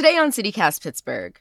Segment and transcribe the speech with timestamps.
[0.00, 1.38] Today on CityCast Pittsburgh.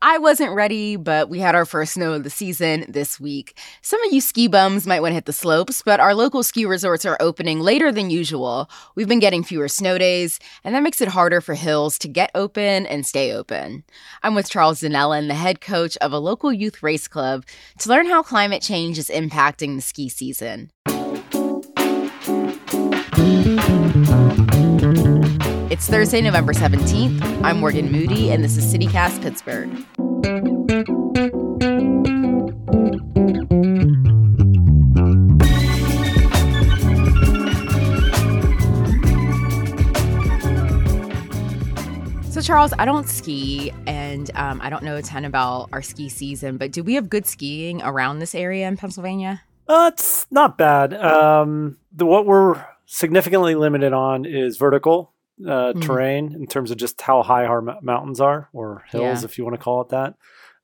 [0.00, 3.58] I wasn't ready, but we had our first snow of the season this week.
[3.82, 6.64] Some of you ski bums might want to hit the slopes, but our local ski
[6.64, 8.70] resorts are opening later than usual.
[8.94, 12.30] We've been getting fewer snow days, and that makes it harder for hills to get
[12.34, 13.84] open and stay open.
[14.22, 17.44] I'm with Charles Donnellan, the head coach of a local youth race club,
[17.80, 20.70] to learn how climate change is impacting the ski season.
[25.70, 27.22] It's Thursday, November 17th.
[27.44, 29.70] I'm Morgan Moody, and this is CityCast Pittsburgh.
[42.32, 46.08] So, Charles, I don't ski and um, I don't know a ton about our ski
[46.08, 49.42] season, but do we have good skiing around this area in Pennsylvania?
[49.68, 50.94] Uh, it's not bad.
[50.94, 55.12] Um, the, what we're significantly limited on is vertical
[55.46, 55.82] uh, mm.
[55.82, 59.24] terrain in terms of just how high our m- mountains are, or hills, yeah.
[59.24, 60.14] if you want to call it that.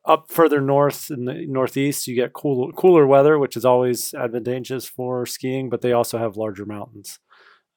[0.05, 4.87] Up further north in the northeast, you get cool, cooler weather, which is always advantageous
[4.87, 7.19] for skiing, but they also have larger mountains.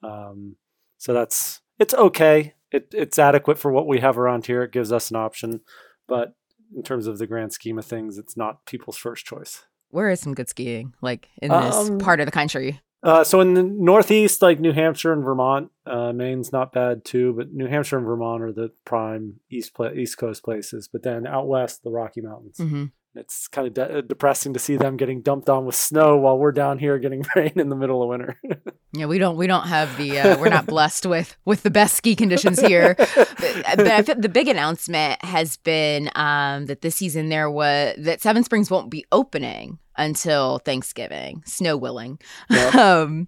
[0.03, 0.55] Um,
[0.97, 2.53] so that's it's okay.
[2.72, 4.61] It, it's adequate for what we have around here.
[4.61, 5.61] It gives us an option,
[6.08, 6.36] but
[6.75, 9.64] in terms of the grand scheme of things, it's not people's first choice.
[9.89, 12.80] Where is some good skiing, like in this um, part of the country?
[13.02, 17.33] Uh, so in the Northeast, like New Hampshire and Vermont, uh, Maine's not bad too,
[17.33, 20.89] but New Hampshire and Vermont are the prime East pla- East Coast places.
[20.92, 22.58] But then out west, the Rocky Mountains.
[22.58, 22.86] Mm-hmm.
[23.15, 26.38] It's kind of de- uh, depressing to see them getting dumped on with snow while
[26.38, 28.39] we're down here getting rain in the middle of winter.
[28.93, 31.95] yeah, we don't we don't have the uh, we're not blessed with with the best
[31.95, 32.95] ski conditions here.
[32.97, 38.21] but, uh, but the big announcement has been um, that this season there was that
[38.21, 42.19] Seven Springs won't be opening until Thanksgiving, snow willing.
[42.49, 42.75] Yep.
[42.75, 43.27] um,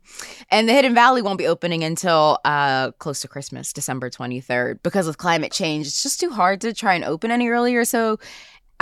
[0.50, 4.82] and the Hidden Valley won't be opening until uh, close to Christmas, December 23rd.
[4.82, 7.84] Because of climate change, it's just too hard to try and open any earlier.
[7.84, 8.20] So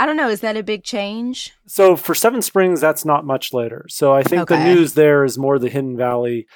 [0.00, 0.30] I don't know.
[0.30, 1.52] Is that a big change?
[1.66, 3.84] So for Seven Springs, that's not much later.
[3.90, 4.56] So I think okay.
[4.56, 6.46] the news there is more the Hidden Valley.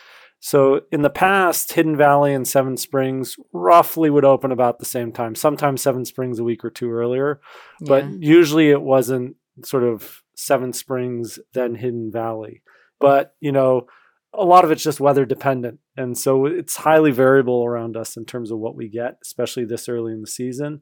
[0.40, 5.12] So in the past, Hidden Valley and Seven Springs roughly would open about the same
[5.12, 5.34] time.
[5.34, 7.42] Sometimes Seven Springs a week or two earlier,
[7.82, 7.88] yeah.
[7.88, 12.62] but usually it wasn't sort of Seven Springs, then Hidden Valley.
[12.98, 13.88] But, you know,
[14.32, 15.80] a lot of it's just weather dependent.
[15.98, 19.86] And so it's highly variable around us in terms of what we get, especially this
[19.86, 20.80] early in the season.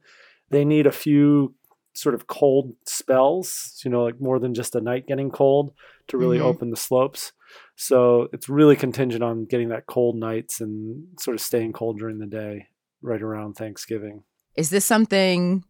[0.50, 1.56] They need a few
[1.94, 5.74] sort of cold spells, you know, like more than just a night getting cold
[6.08, 6.46] to really mm-hmm.
[6.46, 7.32] open the slopes.
[7.76, 12.18] So it's really contingent on getting that cold nights and sort of staying cold during
[12.18, 12.68] the day
[13.02, 14.22] right around Thanksgiving.
[14.56, 15.64] Is this something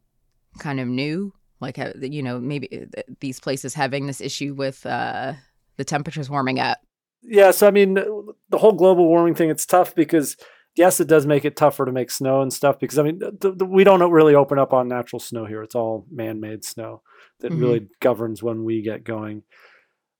[0.58, 5.32] kind of new like you know maybe uh, these places having this issue with uh,
[5.76, 6.78] the temperatures warming up
[7.22, 10.36] yeah so i mean the whole global warming thing it's tough because
[10.76, 13.52] yes it does make it tougher to make snow and stuff because i mean the,
[13.52, 17.02] the, we don't really open up on natural snow here it's all man-made snow
[17.40, 17.60] that mm-hmm.
[17.60, 19.42] really governs when we get going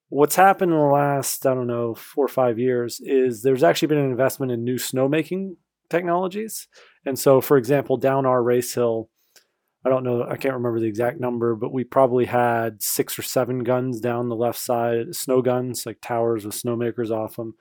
[0.08, 3.88] what's happened in the last i don't know four or five years is there's actually
[3.88, 5.56] been an investment in new snowmaking
[5.88, 6.68] technologies
[7.04, 9.08] and so for example down our race hill
[9.84, 13.22] I don't know, I can't remember the exact number, but we probably had six or
[13.22, 17.54] seven guns down the left side, snow guns, like towers with snowmakers off them,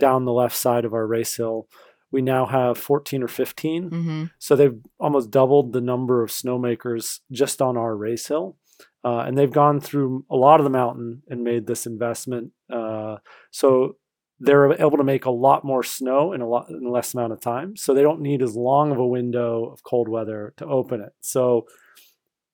[0.00, 1.68] down the left side of our race hill.
[2.12, 3.90] We now have 14 or 15.
[3.90, 4.24] Mm-hmm.
[4.38, 8.56] So they've almost doubled the number of snowmakers just on our race hill.
[9.04, 12.52] Uh, and they've gone through a lot of the mountain and made this investment.
[12.72, 13.16] Uh,
[13.50, 13.96] so
[14.40, 17.40] they're able to make a lot more snow in a lot in less amount of
[17.40, 17.76] time.
[17.76, 21.12] So they don't need as long of a window of cold weather to open it.
[21.20, 21.66] So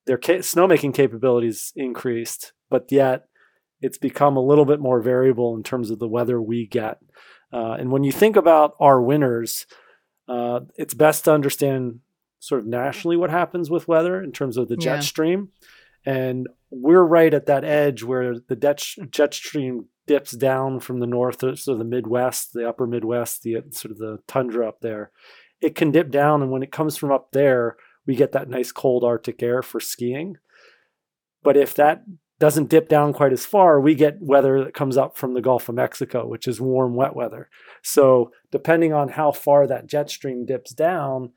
[0.06, 3.26] their ca- snowmaking capabilities increased, but yet
[3.80, 6.98] it's become a little bit more variable in terms of the weather we get.
[7.52, 9.66] Uh, and when you think about our winters,
[10.28, 12.00] uh, it's best to understand
[12.38, 15.00] sort of nationally what happens with weather in terms of the jet yeah.
[15.00, 15.48] stream.
[16.04, 21.06] And we're right at that edge where the jet, jet stream dips down from the
[21.06, 25.10] north, uh, so the Midwest, the upper Midwest, the sort of the tundra up there.
[25.60, 27.76] It can dip down, and when it comes from up there,
[28.06, 30.36] we get that nice cold Arctic air for skiing.
[31.42, 32.04] But if that
[32.38, 35.68] doesn't dip down quite as far, we get weather that comes up from the Gulf
[35.68, 37.48] of Mexico, which is warm, wet weather.
[37.82, 41.32] So, depending on how far that jet stream dips down,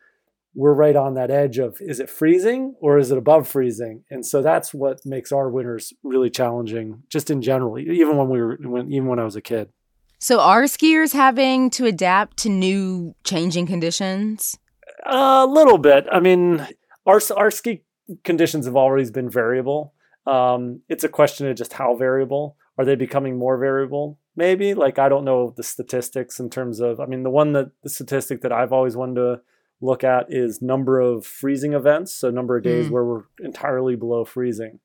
[0.56, 4.04] we're right on that edge of is it freezing or is it above freezing?
[4.10, 8.42] And so that's what makes our winters really challenging, just in general, even when we
[8.42, 9.70] were when even when I was a kid.
[10.18, 14.58] So are skiers having to adapt to new changing conditions?
[15.06, 16.08] A little bit.
[16.12, 16.68] I mean,
[17.06, 17.84] our our ski
[18.24, 19.94] conditions have always been variable.
[20.26, 22.58] Um, it's a question of just how variable.
[22.78, 24.20] Are they becoming more variable?
[24.36, 24.74] Maybe.
[24.74, 27.00] Like I don't know the statistics in terms of.
[27.00, 29.42] I mean, the one that the statistic that I've always wanted to
[29.82, 32.92] look at is number of freezing events, so number of days mm.
[32.92, 34.80] where we're entirely below freezing.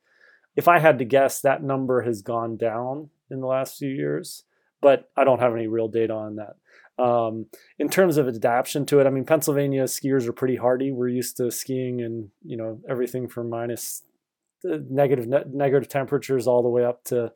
[0.57, 4.45] If I had to guess, that number has gone down in the last few years,
[4.81, 7.03] but I don't have any real data on that.
[7.03, 7.47] Um,
[7.79, 10.93] in terms of adaptation to it, I mean, Pennsylvania skiers are pretty hardy.
[10.93, 14.03] We're used to skiing and you know everything from minus
[14.65, 17.33] negative ne- negative temperatures all the way up to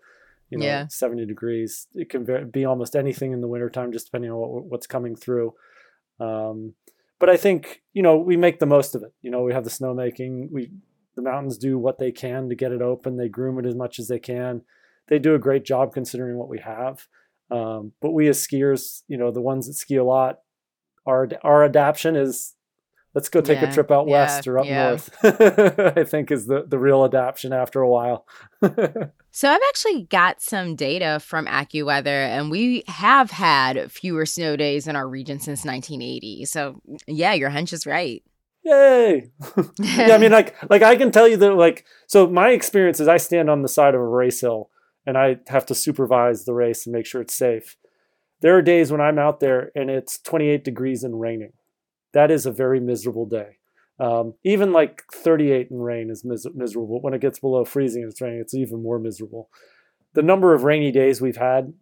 [0.51, 0.87] you know yeah.
[0.89, 1.87] 70 degrees.
[1.95, 5.55] It can be almost anything in the wintertime, just depending on what, what's coming through.
[6.21, 6.75] Um,
[7.19, 9.13] but I think you know we make the most of it.
[9.23, 10.49] You know, we have the snowmaking.
[10.51, 10.71] We
[11.17, 13.17] the mountains do what they can to get it open.
[13.17, 14.63] They groom it as much as they can.
[15.09, 17.07] They do a great job considering what we have.
[17.51, 20.41] Um, but we as skiers, you know, the ones that ski a lot,
[21.07, 22.55] our our adaptation is
[23.15, 24.89] let's go take yeah, a trip out yeah, west or up yeah.
[24.89, 25.11] north.
[25.97, 28.27] I think is the the real adaptation after a while.
[29.31, 34.87] so I've actually got some data from AccuWeather, and we have had fewer snow days
[34.87, 36.45] in our region since 1980.
[36.45, 38.23] So yeah, your hunch is right.
[38.65, 39.31] Yay!
[39.79, 43.09] yeah, I mean, like, like I can tell you that, like, so my experience is
[43.09, 44.69] I stand on the side of a race hill
[45.07, 47.79] and I have to supervise the race and make sure it's safe.
[48.41, 51.53] There are days when I'm out there and it's 28 degrees and raining.
[52.13, 53.59] That is a very miserable day.
[54.01, 57.01] Um, even like 38 and rain is mis- miserable.
[57.01, 59.51] When it gets below freezing and it's raining, it's even more miserable.
[60.15, 61.73] The number of rainy days we've had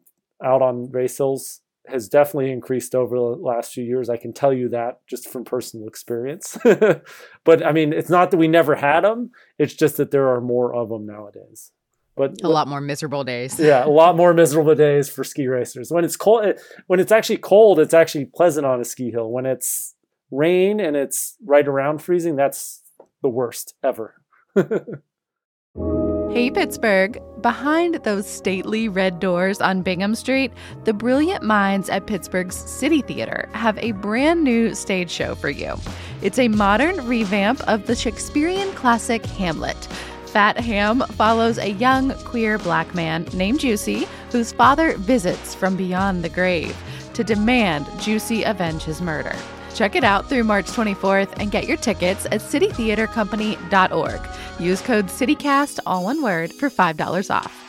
[0.42, 4.10] out on race hills has definitely increased over the last few years.
[4.10, 6.58] I can tell you that just from personal experience.
[7.44, 10.40] but I mean, it's not that we never had them, it's just that there are
[10.40, 11.70] more of them nowadays.
[12.16, 13.60] But a lot more miserable days.
[13.60, 15.90] yeah, a lot more miserable days for ski racers.
[15.90, 19.30] When it's cold, when it's actually cold, it's actually pleasant on a ski hill.
[19.30, 19.94] When it's
[20.30, 22.82] rain and it's right around freezing, that's
[23.22, 24.14] the worst ever.
[24.54, 27.20] hey, Pittsburgh.
[27.42, 30.52] Behind those stately red doors on Bingham Street,
[30.84, 35.76] the brilliant minds at Pittsburgh's City Theater have a brand new stage show for you.
[36.22, 39.88] It's a modern revamp of the Shakespearean classic Hamlet
[40.36, 46.22] Fat Ham follows a young queer black man named Juicy, whose father visits from beyond
[46.22, 46.76] the grave
[47.14, 49.34] to demand Juicy avenge his murder.
[49.76, 54.20] Check it out through March 24th and get your tickets at citytheatercompany.org.
[54.58, 57.62] Use code CityCast, all one word, for $5 off.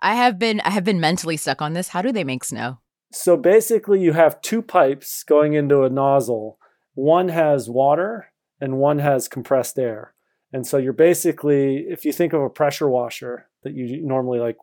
[0.00, 1.88] I have been I have been mentally stuck on this.
[1.88, 2.78] How do they make snow?
[3.12, 6.58] So basically you have two pipes going into a nozzle.
[6.94, 10.14] One has water and one has compressed air.
[10.52, 14.56] And so you're basically, if you think of a pressure washer that you normally like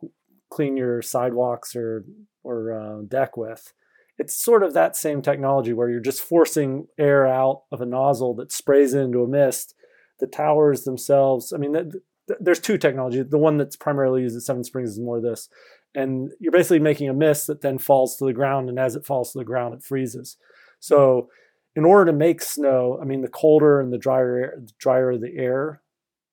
[0.50, 2.04] clean your sidewalks or
[2.42, 3.72] or uh, deck with,
[4.18, 8.34] it's sort of that same technology where you're just forcing air out of a nozzle
[8.36, 9.74] that sprays into a mist.
[10.20, 11.92] The towers themselves, I mean, th-
[12.28, 13.26] th- there's two technologies.
[13.28, 15.48] The one that's primarily used at Seven Springs is more this,
[15.94, 19.04] and you're basically making a mist that then falls to the ground, and as it
[19.04, 20.36] falls to the ground, it freezes.
[20.78, 21.28] So
[21.74, 25.36] in order to make snow, I mean, the colder and the drier, the drier the
[25.36, 25.82] air,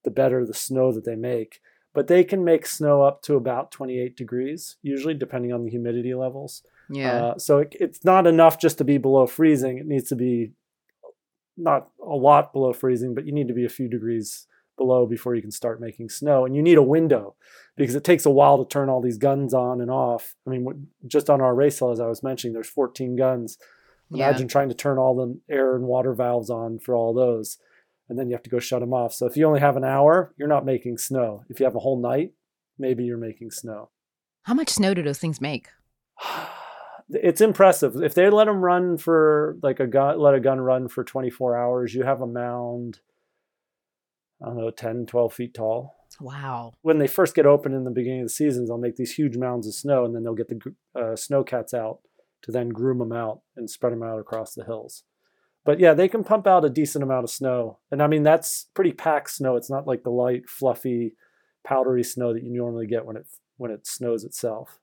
[0.04, 1.60] the better the snow that they make.
[1.94, 6.13] But they can make snow up to about 28 degrees, usually, depending on the humidity
[6.13, 6.63] levels.
[6.91, 7.25] Yeah.
[7.25, 9.77] Uh, so it, it's not enough just to be below freezing.
[9.77, 10.51] It needs to be
[11.57, 14.47] not a lot below freezing, but you need to be a few degrees
[14.77, 16.45] below before you can start making snow.
[16.45, 17.35] And you need a window
[17.77, 20.35] because it takes a while to turn all these guns on and off.
[20.47, 23.57] I mean, just on our race hill, as I was mentioning, there's 14 guns.
[24.13, 24.51] Imagine yeah.
[24.51, 27.57] trying to turn all the air and water valves on for all those,
[28.09, 29.13] and then you have to go shut them off.
[29.13, 31.45] So if you only have an hour, you're not making snow.
[31.47, 32.33] If you have a whole night,
[32.77, 33.89] maybe you're making snow.
[34.44, 35.69] How much snow do those things make?
[37.13, 37.95] it's impressive.
[38.01, 41.57] If they let them run for like a gun, let a gun run for 24
[41.57, 42.99] hours, you have a mound,
[44.41, 45.95] I don't know, 10, 12 feet tall.
[46.19, 46.73] Wow.
[46.81, 49.37] When they first get open in the beginning of the seasons, they'll make these huge
[49.37, 51.99] mounds of snow and then they'll get the uh, snow cats out
[52.44, 55.03] to then groom them out and spread them out across the hills.
[55.63, 57.80] But yeah, they can pump out a decent amount of snow.
[57.91, 59.56] And I mean, that's pretty packed snow.
[59.56, 61.15] It's not like the light, fluffy,
[61.63, 63.27] powdery snow that you normally get when it
[63.57, 64.80] when it snows itself.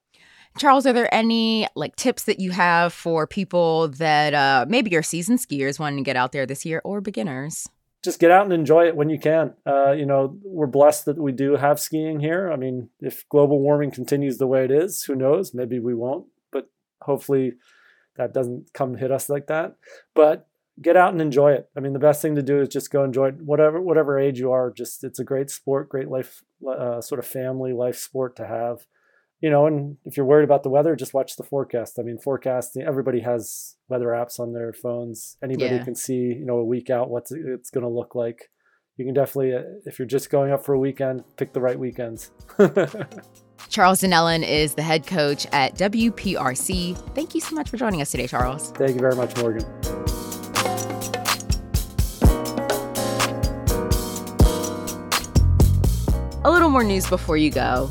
[0.56, 5.02] Charles, are there any like tips that you have for people that uh, maybe are
[5.02, 7.68] seasoned skiers wanting to get out there this year or beginners?
[8.02, 9.54] Just get out and enjoy it when you can.
[9.66, 12.50] Uh, you know, we're blessed that we do have skiing here.
[12.50, 15.52] I mean, if global warming continues the way it is, who knows?
[15.52, 16.26] Maybe we won't
[16.58, 16.70] but
[17.02, 17.54] hopefully
[18.16, 19.76] that doesn't come hit us like that.
[20.14, 20.48] But
[20.80, 21.68] get out and enjoy it.
[21.76, 23.36] I mean, the best thing to do is just go enjoy it.
[23.36, 27.26] Whatever whatever age you are, just it's a great sport, great life, uh, sort of
[27.26, 28.86] family life sport to have.
[29.40, 31.98] You know, and if you're worried about the weather, just watch the forecast.
[31.98, 32.82] I mean, forecasting.
[32.82, 35.36] Everybody has weather apps on their phones.
[35.42, 35.84] Anybody yeah.
[35.84, 38.50] can see, you know, a week out what it's going to look like.
[38.96, 39.52] You can definitely,
[39.84, 42.32] if you're just going up for a weekend, pick the right weekends.
[43.68, 47.14] Charles Donnellan is the head coach at WPRC.
[47.14, 48.72] Thank you so much for joining us today, Charles.
[48.72, 49.64] Thank you very much, Morgan.
[56.44, 57.88] A little more news before you go.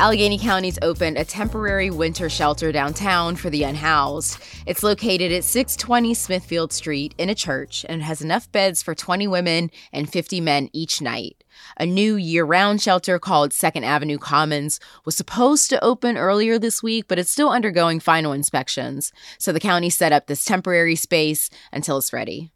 [0.00, 4.38] Allegheny County's opened a temporary winter shelter downtown for the unhoused.
[4.64, 9.28] It's located at 620 Smithfield Street in a church and has enough beds for 20
[9.28, 11.44] women and 50 men each night.
[11.76, 16.82] A new year round shelter called Second Avenue Commons was supposed to open earlier this
[16.82, 19.12] week, but it's still undergoing final inspections.
[19.38, 22.50] So the county set up this temporary space until it's ready.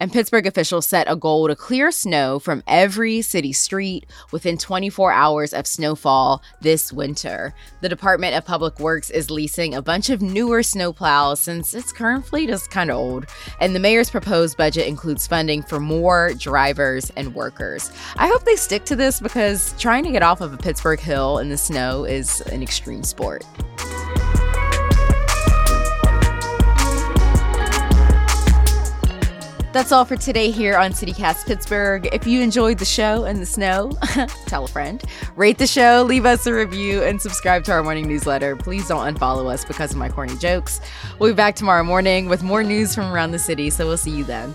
[0.00, 5.12] And Pittsburgh officials set a goal to clear snow from every city street within 24
[5.12, 7.54] hours of snowfall this winter.
[7.80, 12.26] The Department of Public Works is leasing a bunch of newer snowplows since its current
[12.26, 13.26] fleet is kind of old.
[13.60, 17.90] And the mayor's proposed budget includes funding for more drivers and workers.
[18.16, 21.38] I hope they stick to this because trying to get off of a Pittsburgh hill
[21.38, 23.44] in the snow is an extreme sport.
[29.74, 32.08] That's all for today here on CityCast Pittsburgh.
[32.12, 33.90] If you enjoyed the show and the snow,
[34.46, 35.02] tell a friend.
[35.34, 38.54] Rate the show, leave us a review, and subscribe to our morning newsletter.
[38.54, 40.80] Please don't unfollow us because of my corny jokes.
[41.18, 44.12] We'll be back tomorrow morning with more news from around the city, so we'll see
[44.12, 44.54] you then.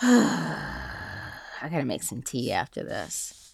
[0.00, 3.47] I gotta make some tea after this.